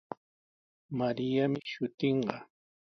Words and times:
Mariami 0.97 1.59
shutinqa. 1.71 2.37